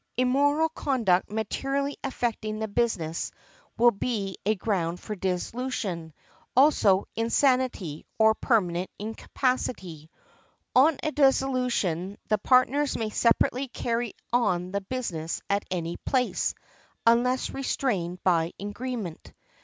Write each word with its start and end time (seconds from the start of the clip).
Immoral 0.17 0.69
conduct 0.69 1.29
materially 1.29 1.95
affecting 2.03 2.57
the 2.57 2.67
business 2.67 3.29
will 3.77 3.91
be 3.91 4.35
a 4.47 4.55
ground 4.55 4.99
for 4.99 5.15
dissolution; 5.15 6.11
also, 6.57 7.05
insanity, 7.15 8.07
or 8.17 8.33
permanent 8.33 8.89
incapacity. 8.97 10.09
On 10.75 10.97
a 11.03 11.11
dissolution 11.11 12.17
the 12.29 12.39
partners 12.39 12.97
may 12.97 13.11
separately 13.11 13.67
carry 13.67 14.15
on 14.33 14.71
the 14.71 14.81
business 14.81 15.39
at 15.51 15.65
any 15.69 15.97
place, 15.97 16.55
unless 17.05 17.51
restrained 17.51 18.23
by 18.23 18.53
agreement. 18.59 19.31